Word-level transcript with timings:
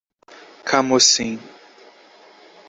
Camocim 0.67 1.37